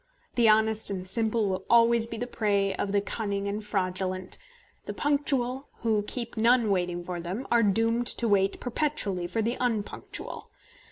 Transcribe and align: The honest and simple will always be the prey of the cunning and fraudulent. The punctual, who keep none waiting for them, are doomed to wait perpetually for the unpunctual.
The 0.33 0.49
honest 0.49 0.89
and 0.89 1.07
simple 1.07 1.47
will 1.47 1.63
always 1.69 2.07
be 2.07 2.17
the 2.17 2.25
prey 2.25 2.73
of 2.73 2.91
the 2.91 3.01
cunning 3.01 3.47
and 3.47 3.63
fraudulent. 3.63 4.39
The 4.87 4.95
punctual, 4.95 5.69
who 5.83 6.01
keep 6.07 6.35
none 6.35 6.71
waiting 6.71 7.03
for 7.03 7.19
them, 7.19 7.45
are 7.51 7.61
doomed 7.61 8.07
to 8.07 8.27
wait 8.27 8.59
perpetually 8.59 9.27
for 9.27 9.43
the 9.43 9.57
unpunctual. 9.59 10.49